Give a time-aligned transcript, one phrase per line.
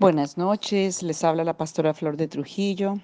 [0.00, 3.00] Buenas noches, les habla la pastora Flor de Trujillo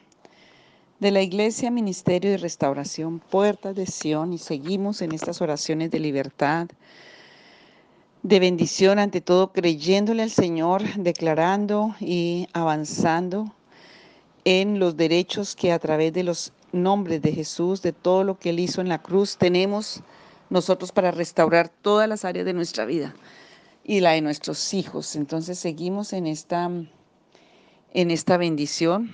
[1.01, 5.99] de la Iglesia Ministerio de Restauración Puertas de Sion y seguimos en estas oraciones de
[5.99, 6.69] libertad,
[8.23, 13.53] de bendición, ante todo creyéndole al Señor, declarando y avanzando
[14.45, 18.51] en los derechos que a través de los nombres de Jesús, de todo lo que
[18.51, 20.01] Él hizo en la cruz, tenemos
[20.49, 23.17] nosotros para restaurar todas las áreas de nuestra vida
[23.85, 25.15] y la de nuestros hijos.
[25.15, 26.71] Entonces seguimos en esta,
[27.93, 29.13] en esta bendición.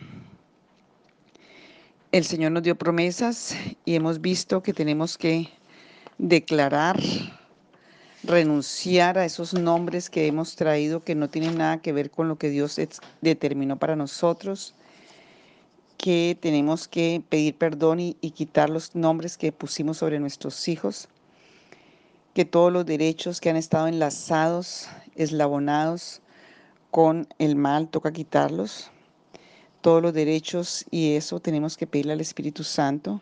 [2.13, 5.49] El Señor nos dio promesas y hemos visto que tenemos que
[6.19, 6.99] declarar,
[8.23, 12.37] renunciar a esos nombres que hemos traído que no tienen nada que ver con lo
[12.37, 12.81] que Dios
[13.21, 14.75] determinó para nosotros,
[15.97, 21.09] que tenemos que pedir perdón y, y quitar los nombres que pusimos sobre nuestros hijos
[22.35, 26.21] que todos los derechos que han estado enlazados, eslabonados
[26.91, 28.91] con el mal, toca quitarlos.
[29.81, 33.21] Todos los derechos y eso tenemos que pedirle al Espíritu Santo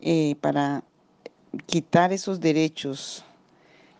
[0.00, 0.82] eh, para
[1.66, 3.24] quitar esos derechos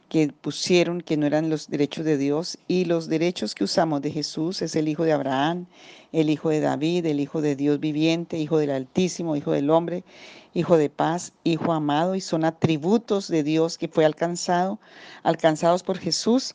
[0.09, 4.11] que pusieron que no eran los derechos de Dios y los derechos que usamos de
[4.11, 5.67] Jesús es el Hijo de Abraham,
[6.13, 10.05] el Hijo de David, el Hijo de Dios viviente, Hijo del Altísimo, Hijo del Hombre,
[10.53, 14.79] Hijo de paz, Hijo amado y son atributos de Dios que fue alcanzado,
[15.23, 16.55] alcanzados por Jesús.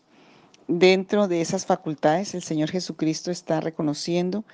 [0.67, 4.45] Dentro de esas facultades el Señor Jesucristo está reconociendo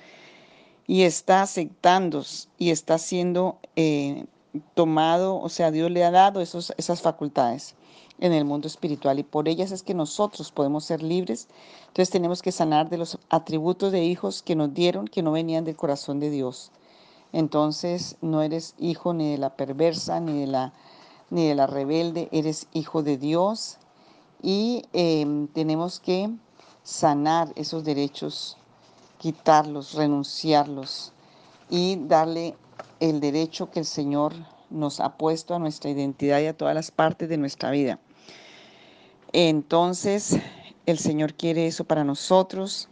[0.86, 2.24] y está aceptando
[2.58, 4.24] y está siendo eh,
[4.74, 7.76] tomado, o sea, Dios le ha dado esos, esas facultades
[8.18, 11.48] en el mundo espiritual y por ellas es que nosotros podemos ser libres.
[11.88, 15.64] Entonces tenemos que sanar de los atributos de hijos que nos dieron que no venían
[15.64, 16.70] del corazón de Dios.
[17.32, 20.72] Entonces no eres hijo ni de la perversa ni de la,
[21.30, 23.78] ni de la rebelde, eres hijo de Dios
[24.42, 26.30] y em, tenemos que
[26.82, 28.56] sanar esos derechos,
[29.18, 31.12] quitarlos, renunciarlos
[31.68, 32.56] y darle
[33.00, 34.32] el derecho que el Señor
[34.70, 37.98] nos ha puesto a nuestra identidad y a todas las partes de nuestra vida.
[39.38, 40.38] Entonces,
[40.86, 42.88] el Señor quiere eso para nosotros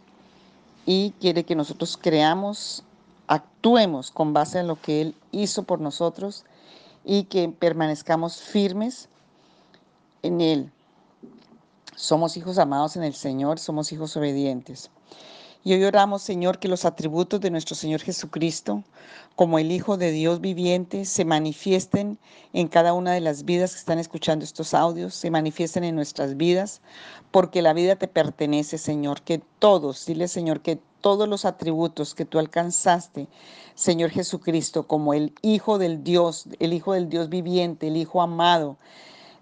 [0.85, 2.83] y quiere que nosotros creamos,
[3.25, 6.45] actuemos con base en lo que Él hizo por nosotros
[7.03, 9.09] y que permanezcamos firmes
[10.21, 10.71] en Él.
[11.95, 14.91] Somos hijos amados en el Señor, somos hijos obedientes.
[15.67, 18.83] Y hoy oramos, Señor, que los atributos de nuestro Señor Jesucristo,
[19.35, 22.19] como el Hijo de Dios viviente, se manifiesten
[22.53, 26.37] en cada una de las vidas que están escuchando estos audios, se manifiesten en nuestras
[26.37, 26.81] vidas,
[27.31, 32.25] porque la vida te pertenece, Señor, que todos, dile, Señor, que todos los atributos que
[32.25, 33.27] tú alcanzaste,
[33.73, 38.77] Señor Jesucristo, como el Hijo del Dios, el Hijo del Dios viviente, el Hijo amado,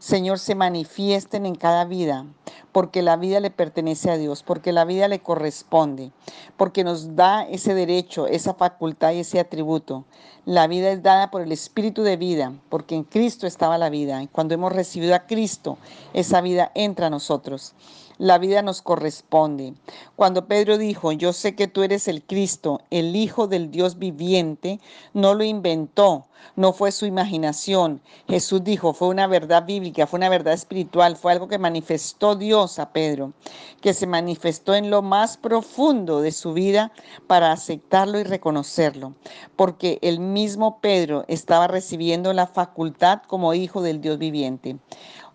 [0.03, 2.25] Señor, se manifiesten en cada vida,
[2.73, 6.11] porque la vida le pertenece a Dios, porque la vida le corresponde,
[6.57, 10.03] porque nos da ese derecho, esa facultad y ese atributo.
[10.43, 14.21] La vida es dada por el Espíritu de vida, porque en Cristo estaba la vida.
[14.21, 15.77] Y cuando hemos recibido a Cristo,
[16.13, 17.73] esa vida entra a nosotros
[18.17, 19.73] la vida nos corresponde.
[20.15, 24.79] Cuando Pedro dijo, yo sé que tú eres el Cristo, el Hijo del Dios viviente,
[25.13, 26.25] no lo inventó,
[26.55, 28.01] no fue su imaginación.
[28.27, 32.79] Jesús dijo, fue una verdad bíblica, fue una verdad espiritual, fue algo que manifestó Dios
[32.79, 33.33] a Pedro,
[33.81, 36.91] que se manifestó en lo más profundo de su vida
[37.27, 39.13] para aceptarlo y reconocerlo,
[39.55, 44.77] porque el mismo Pedro estaba recibiendo la facultad como hijo del Dios viviente.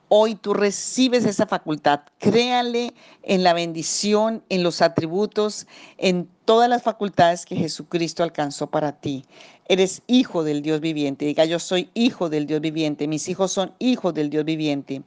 [0.09, 2.01] Hoy tú recibes esa facultad.
[2.19, 5.67] Créale en la bendición, en los atributos,
[5.99, 9.23] en todas las facultades que Jesucristo alcanzó para ti.
[9.67, 11.27] Eres hijo del Dios viviente.
[11.27, 13.07] Diga, yo soy hijo del Dios viviente.
[13.07, 15.03] Mis hijos son hijos del Dios viviente.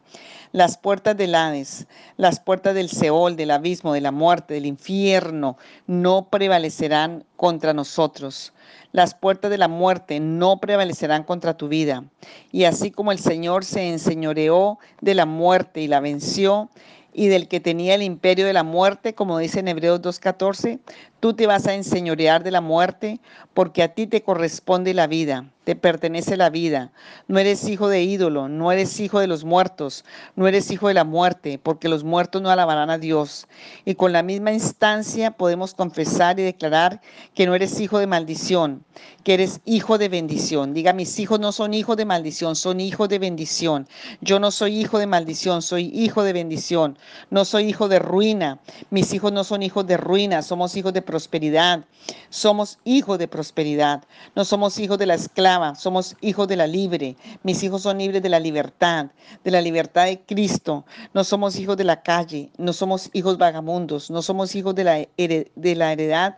[0.52, 5.58] Las puertas del Hades, las puertas del Seol, del abismo, de la muerte, del infierno,
[5.88, 8.53] no prevalecerán contra nosotros.
[8.91, 12.03] Las puertas de la muerte no prevalecerán contra tu vida.
[12.52, 16.70] Y así como el Señor se enseñoreó de la muerte y la venció,
[17.14, 20.79] y del que tenía el imperio de la muerte, como dice en Hebreos 2.14,
[21.22, 23.22] tú te vas a enseñorear de la muerte
[23.53, 26.91] porque a ti te corresponde la vida, te pertenece la vida.
[27.28, 30.03] No eres hijo de ídolo, no eres hijo de los muertos,
[30.35, 33.47] no eres hijo de la muerte, porque los muertos no alabarán a Dios.
[33.85, 37.02] Y con la misma instancia podemos confesar y declarar
[37.35, 38.84] que no eres hijo de maldición,
[39.24, 40.74] que eres hijo de bendición.
[40.74, 43.88] Diga, mis hijos no son hijos de maldición, son hijos de bendición.
[44.22, 46.97] Yo no soy hijo de maldición, soy hijo de bendición.
[47.29, 48.59] No soy hijo de ruina.
[48.90, 51.84] Mis hijos no son hijos de ruina, somos hijos de prosperidad.
[52.29, 54.05] Somos hijos de prosperidad.
[54.34, 57.17] No somos hijos de la esclava, somos hijos de la libre.
[57.43, 59.08] Mis hijos son libres de la libertad,
[59.43, 60.85] de la libertad de Cristo.
[61.13, 65.08] No somos hijos de la calle, no somos hijos vagamundos, no somos hijos de la,
[65.17, 66.37] de la heredad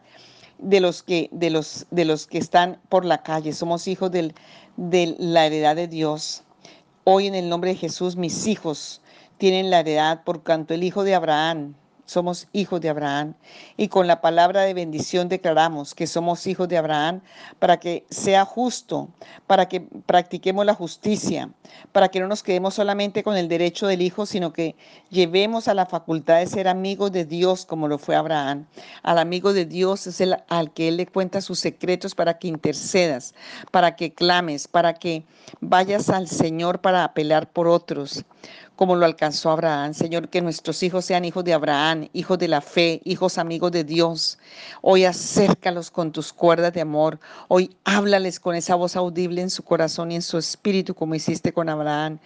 [0.57, 3.53] de los que, de los, de los que están por la calle.
[3.53, 4.33] Somos hijos de
[5.19, 6.41] la heredad de Dios.
[7.03, 9.01] Hoy en el nombre de Jesús, mis hijos
[9.37, 11.75] tienen la heredad por cuanto el hijo de Abraham
[12.13, 13.33] somos hijos de Abraham.
[13.75, 17.21] Y con la palabra de bendición declaramos que somos hijos de Abraham
[17.59, 19.09] para que sea justo,
[19.47, 21.49] para que practiquemos la justicia,
[21.91, 24.75] para que no nos quedemos solamente con el derecho del hijo, sino que
[25.09, 28.65] llevemos a la facultad de ser amigos de Dios como lo fue Abraham.
[29.01, 32.47] Al amigo de Dios es el al que él le cuenta sus secretos para que
[32.47, 33.33] intercedas,
[33.71, 35.23] para que clames, para que
[35.59, 38.23] vayas al Señor para apelar por otros
[38.75, 39.93] como lo alcanzó Abraham.
[39.93, 43.83] Señor, que nuestros hijos sean hijos de Abraham, hijos de la fe, hijos amigos de
[43.83, 44.37] Dios.
[44.81, 47.19] Hoy acércalos con tus cuerdas de amor.
[47.47, 51.53] Hoy háblales con esa voz audible en su corazón y en su espíritu, como hiciste
[51.53, 52.19] con Abraham.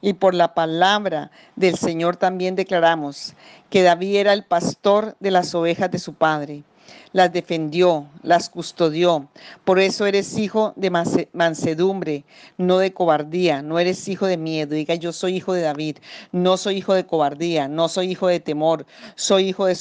[0.00, 3.34] Y por la palabra del Señor también declaramos
[3.70, 6.64] que David era el pastor de las ovejas de su padre
[7.12, 9.28] las defendió, las custodió.
[9.64, 10.90] Por eso eres hijo de
[11.32, 12.24] mansedumbre,
[12.58, 14.74] no de cobardía, no eres hijo de miedo.
[14.74, 15.98] Diga, yo soy hijo de David,
[16.32, 19.74] no soy hijo de cobardía, no soy hijo de temor, soy hijo de,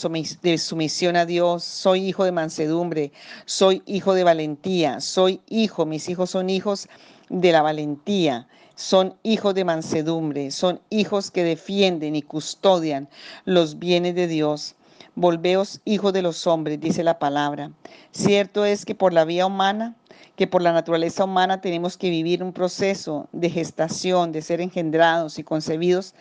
[0.58, 3.12] sumisión a Dios, soy hijo de mansedumbre,
[3.46, 6.88] soy hijo de valentía, soy hijo, mis hijos son hijos
[7.30, 8.48] de la valentía.
[8.76, 13.08] Son hijos de mansedumbre, son hijos que defienden y custodian
[13.46, 14.76] los bienes de Dios.
[15.16, 17.72] Volveos hijos de los hombres, dice la palabra.
[18.12, 19.96] Cierto es que por la vía humana,
[20.36, 25.38] que por la naturaleza humana tenemos que vivir un proceso de gestación, de ser engendrados
[25.38, 26.16] y concebidos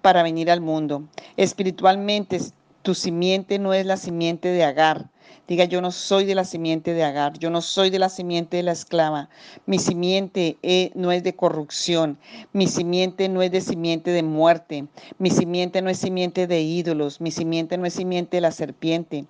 [0.00, 1.04] para venir al mundo.
[1.36, 2.40] Espiritualmente,
[2.82, 5.08] tu simiente no es la simiente de Agar,
[5.48, 8.56] Diga, yo no soy de la simiente de Agar, yo no soy de la simiente
[8.56, 9.28] de la esclava.
[9.66, 12.18] Mi simiente eh, no es de corrupción,
[12.52, 14.86] mi simiente no es de simiente de muerte,
[15.18, 19.26] mi simiente no es simiente de ídolos, mi simiente no es simiente de la serpiente,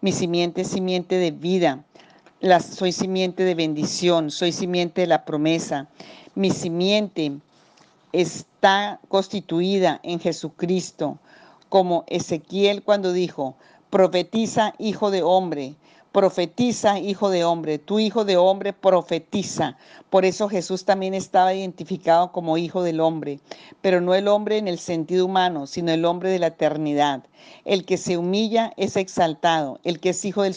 [0.00, 1.84] mi simiente es simiente de vida.
[2.60, 5.88] soy simiente de bendición, soy simiente de la promesa.
[6.34, 7.32] Mi simiente
[8.12, 11.18] está constituida en Jesucristo,
[11.68, 13.56] como Ezequiel cuando dijo,
[13.94, 15.76] Profetiza, hijo de hombre.
[16.14, 17.80] Profetiza, hijo de hombre.
[17.80, 19.76] Tu hijo de hombre profetiza.
[20.10, 23.40] Por eso Jesús también estaba identificado como hijo del hombre,
[23.80, 27.24] pero no el hombre en el sentido humano, sino el hombre de la eternidad.
[27.64, 29.80] El que se humilla es exaltado.
[29.82, 30.54] El que es hijo del,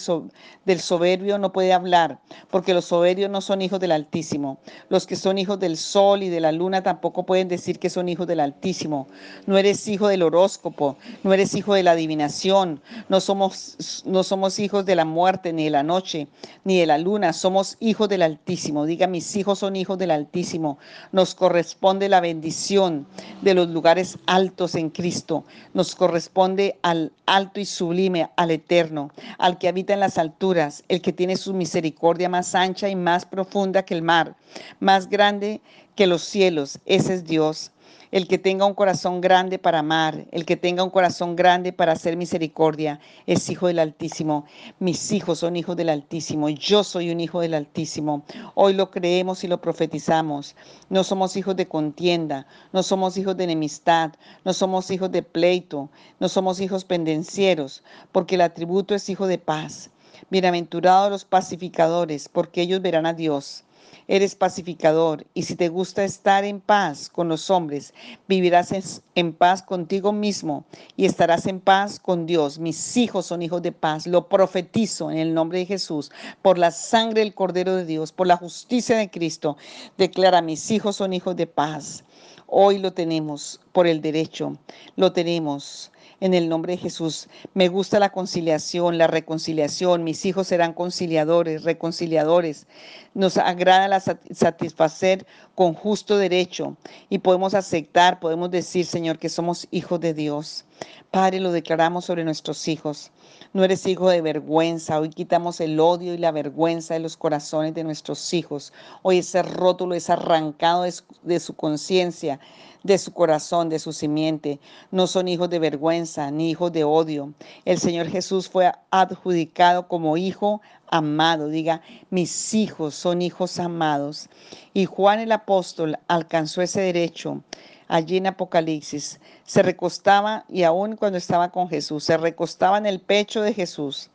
[0.65, 2.19] del soberbio no puede hablar,
[2.51, 4.59] porque los soberbios no son hijos del Altísimo.
[4.89, 8.09] Los que son hijos del sol y de la luna tampoco pueden decir que son
[8.09, 9.07] hijos del Altísimo.
[9.47, 14.59] No eres hijo del horóscopo, no eres hijo de la adivinación, no somos, no somos
[14.59, 16.27] hijos de la muerte, ni de la noche,
[16.63, 18.85] ni de la luna, somos hijos del Altísimo.
[18.85, 20.77] Diga, mis hijos son hijos del Altísimo.
[21.11, 23.07] Nos corresponde la bendición
[23.41, 25.43] de los lugares altos en Cristo.
[25.73, 31.01] Nos corresponde al alto y sublime, al eterno, al que habita en las alturas, el
[31.01, 34.35] que tiene su misericordia más ancha y más profunda que el mar,
[34.79, 35.61] más grande
[35.95, 36.79] que los cielos.
[36.85, 37.71] Ese es Dios
[38.11, 41.93] el que tenga un corazón grande para amar, el que tenga un corazón grande para
[41.93, 44.45] hacer misericordia, es hijo del Altísimo.
[44.79, 46.49] Mis hijos son hijos del Altísimo.
[46.49, 48.23] Yo soy un hijo del Altísimo.
[48.55, 50.55] Hoy lo creemos y lo profetizamos.
[50.89, 54.11] No somos hijos de contienda, no somos hijos de enemistad,
[54.45, 59.37] no somos hijos de pleito, no somos hijos pendencieros, porque el atributo es hijo de
[59.37, 59.89] paz.
[60.29, 63.63] Bienaventurados los pacificadores, porque ellos verán a Dios
[64.07, 67.93] eres pacificador y si te gusta estar en paz con los hombres,
[68.27, 68.73] vivirás
[69.15, 70.65] en, paz contigo mismo
[70.95, 72.59] y estarás en paz con Dios.
[72.59, 74.07] Mis hijos son hijos de paz.
[74.07, 78.27] Lo profetizo en el nombre de Jesús, por la sangre del Cordero de Dios, por
[78.27, 79.57] la justicia de Cristo.
[79.97, 82.03] Declara, mis hijos son hijos de paz.
[82.47, 84.57] Hoy lo tenemos por el derecho,
[84.95, 87.27] lo tenemos en el nombre de Jesús.
[87.53, 90.03] Me gusta la conciliación, la reconciliación.
[90.03, 92.67] Mis hijos serán conciliadores, reconciliadores.
[93.13, 96.77] Nos agrada satisfacer con justo derecho
[97.09, 100.65] y podemos aceptar, podemos decir, Señor, que somos hijos de Dios.
[101.11, 103.11] Padre, lo declaramos sobre nuestros hijos.
[103.53, 104.99] No eres hijo de vergüenza.
[104.99, 108.73] Hoy quitamos el odio y la vergüenza de los corazones de nuestros hijos.
[109.01, 110.85] Hoy ese rótulo es arrancado
[111.23, 112.39] de su conciencia
[112.87, 114.59] de su corazón, de su simiente.
[114.89, 117.33] No son hijos de vergüenza ni hijos de odio.
[117.65, 121.49] El Señor Jesús fue adjudicado como hijo amado.
[121.49, 124.29] Diga, mis hijos son hijos amados.
[124.73, 127.43] Y Juan el apóstol alcanzó ese derecho
[127.87, 129.19] allí en Apocalipsis.
[129.43, 134.09] Se recostaba y aún cuando estaba con Jesús, se recostaba en el pecho de Jesús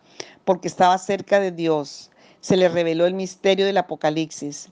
[0.45, 2.11] porque estaba cerca de Dios.
[2.41, 4.71] Se le reveló el misterio del Apocalipsis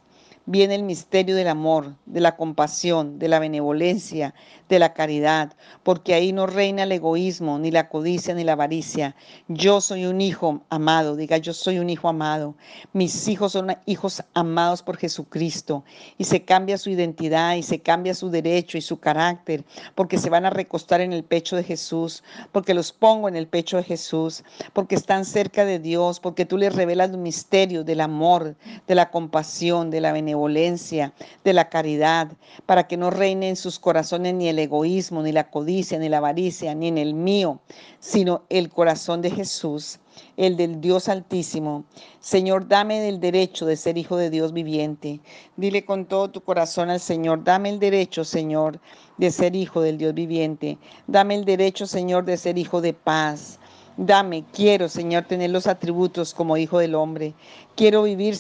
[0.51, 4.35] viene el misterio del amor, de la compasión, de la benevolencia,
[4.69, 5.53] de la caridad,
[5.85, 9.15] porque ahí no reina el egoísmo, ni la codicia, ni la avaricia.
[9.47, 12.57] Yo soy un hijo amado, diga yo soy un hijo amado.
[12.93, 15.85] Mis hijos son hijos amados por Jesucristo
[16.19, 19.65] y se cambia su identidad y se cambia su derecho y su carácter,
[19.95, 23.47] porque se van a recostar en el pecho de Jesús, porque los pongo en el
[23.47, 24.43] pecho de Jesús,
[24.73, 28.57] porque están cerca de Dios, porque tú les revelas el misterio del amor,
[28.89, 32.33] de la compasión, de la benevolencia de la caridad,
[32.67, 36.19] para que no reine en sus corazones ni el egoísmo, ni la codicia, ni la
[36.19, 37.61] avaricia, ni en el mío,
[37.99, 39.99] sino el corazón de Jesús,
[40.37, 41.85] el del Dios Altísimo.
[42.21, 45.21] Señor, dame el derecho de ser hijo de Dios viviente.
[45.57, 48.81] Dile con todo tu corazón al Señor, dame el derecho, Señor,
[49.19, 50.79] de ser hijo del Dios viviente.
[51.07, 53.59] Dame el derecho, Señor, de ser hijo de paz.
[53.97, 57.35] Dame, quiero, Señor, tener los atributos como hijo del hombre.
[57.77, 58.39] Quiero vivir,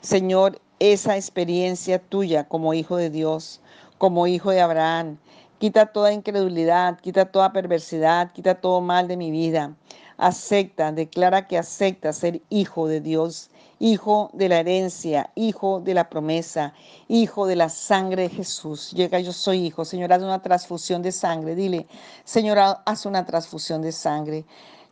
[0.00, 3.60] Señor, esa experiencia tuya como hijo de Dios,
[3.98, 5.16] como hijo de Abraham.
[5.60, 9.76] Quita toda incredulidad, quita toda perversidad, quita todo mal de mi vida.
[10.16, 13.48] Acepta, declara que acepta ser hijo de Dios,
[13.78, 16.74] hijo de la herencia, hijo de la promesa,
[17.06, 18.90] hijo de la sangre de Jesús.
[18.90, 19.84] Llega, yo soy hijo.
[19.84, 21.54] Señor, haz una transfusión de sangre.
[21.54, 21.86] Dile,
[22.24, 24.44] Señor, haz una transfusión de sangre.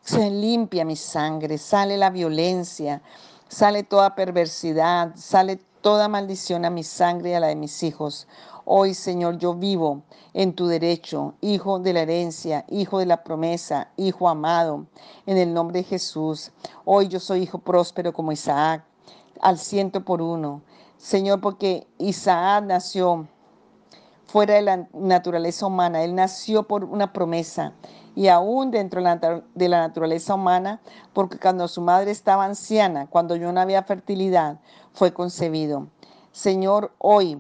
[0.03, 3.03] Se limpia mi sangre, sale la violencia,
[3.49, 8.27] sale toda perversidad, sale toda maldición a mi sangre y a la de mis hijos.
[8.65, 10.03] Hoy, Señor, yo vivo
[10.35, 14.87] en tu derecho, hijo de la herencia, hijo de la promesa, hijo amado,
[15.27, 16.53] en el nombre de Jesús.
[16.85, 18.85] Hoy yo soy hijo próspero como Isaac,
[19.41, 20.63] al ciento por uno.
[20.99, 23.27] Señor, porque Isaac nació
[24.27, 27.73] fuera de la naturaleza humana, él nació por una promesa
[28.15, 30.81] y aún dentro de la naturaleza humana,
[31.13, 34.59] porque cuando su madre estaba anciana, cuando yo no había fertilidad,
[34.93, 35.89] fue concebido.
[36.33, 37.39] Señor, hoy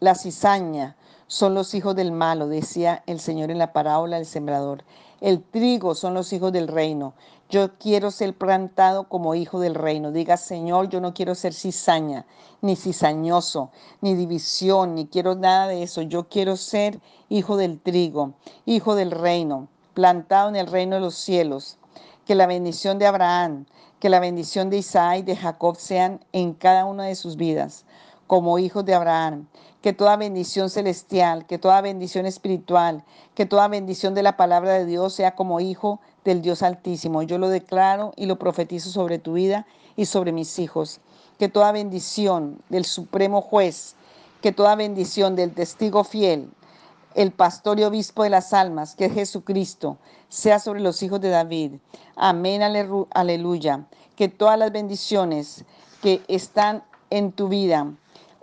[0.00, 0.96] la cizaña
[1.26, 4.84] son los hijos del malo, decía el Señor en la parábola del sembrador.
[5.20, 7.14] El trigo son los hijos del reino.
[7.50, 10.12] Yo quiero ser plantado como hijo del reino.
[10.12, 12.24] Diga, Señor, yo no quiero ser cizaña,
[12.60, 16.02] ni cizañoso, ni división, ni quiero nada de eso.
[16.02, 18.34] Yo quiero ser hijo del trigo,
[18.64, 19.68] hijo del reino
[19.98, 21.76] plantado en el reino de los cielos.
[22.24, 23.66] Que la bendición de Abraham,
[23.98, 27.84] que la bendición de Isaac y de Jacob sean en cada una de sus vidas,
[28.28, 29.48] como hijos de Abraham.
[29.82, 33.02] Que toda bendición celestial, que toda bendición espiritual,
[33.34, 37.24] que toda bendición de la palabra de Dios sea como hijo del Dios Altísimo.
[37.24, 41.00] Yo lo declaro y lo profetizo sobre tu vida y sobre mis hijos.
[41.40, 43.96] Que toda bendición del Supremo Juez,
[44.42, 46.50] que toda bendición del testigo fiel,
[47.18, 49.98] el pastor y obispo de las almas, que es Jesucristo,
[50.28, 51.72] sea sobre los hijos de David.
[52.14, 53.88] Amén, aleluya.
[54.14, 55.64] Que todas las bendiciones
[56.00, 57.92] que están en tu vida,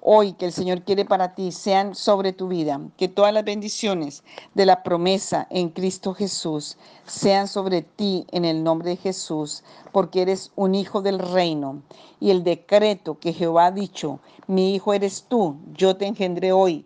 [0.02, 2.82] hoy que el Señor quiere para ti, sean sobre tu vida.
[2.98, 6.78] Que todas las bendiciones de la promesa en Cristo Jesús
[7.08, 9.64] sean sobre ti en el nombre de Jesús,
[9.94, 11.82] porque eres un hijo del reino.
[12.20, 16.86] Y el decreto que Jehová ha dicho, mi hijo eres tú, yo te engendré hoy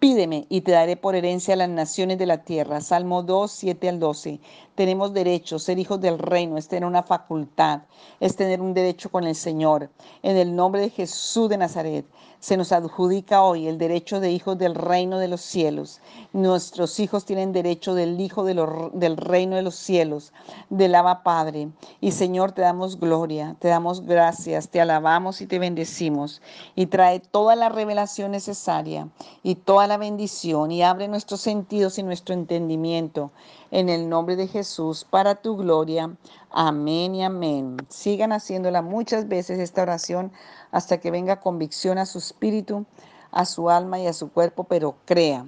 [0.00, 2.80] Pídeme y te daré por herencia a las naciones de la tierra.
[2.80, 4.40] Salmo 2, 7 al 12.
[4.74, 7.82] Tenemos derecho, ser hijos del reino es tener una facultad,
[8.18, 9.90] es tener un derecho con el Señor.
[10.22, 12.06] En el nombre de Jesús de Nazaret
[12.38, 16.00] se nos adjudica hoy el derecho de hijos del reino de los cielos.
[16.32, 20.32] Nuestros hijos tienen derecho del Hijo del reino de los cielos,
[20.70, 21.68] del Abba Padre.
[22.00, 26.40] Y Señor, te damos gloria, te damos gracias, te alabamos y te bendecimos.
[26.74, 29.08] Y trae toda la revelación necesaria
[29.42, 33.32] y toda la bendición y abre nuestros sentidos y nuestro entendimiento
[33.72, 36.14] en el nombre de Jesús, para tu gloria.
[36.52, 37.76] Amén y amén.
[37.88, 40.30] Sigan haciéndola muchas veces esta oración
[40.70, 42.86] hasta que venga convicción a su espíritu,
[43.32, 45.44] a su alma y a su cuerpo, pero crea,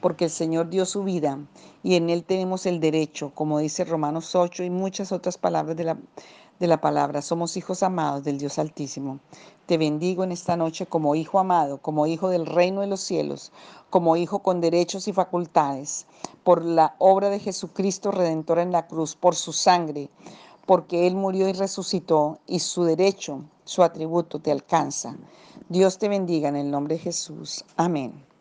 [0.00, 1.38] porque el Señor dio su vida
[1.84, 5.84] y en Él tenemos el derecho, como dice Romanos 8 y muchas otras palabras de
[5.84, 5.96] la,
[6.60, 7.22] de la palabra.
[7.22, 9.20] Somos hijos amados del Dios Altísimo.
[9.66, 13.52] Te bendigo en esta noche como hijo amado, como hijo del reino de los cielos,
[13.90, 16.06] como hijo con derechos y facultades,
[16.42, 20.10] por la obra de Jesucristo Redentor en la cruz, por su sangre,
[20.66, 25.16] porque Él murió y resucitó y su derecho, su atributo te alcanza.
[25.68, 27.64] Dios te bendiga en el nombre de Jesús.
[27.76, 28.33] Amén.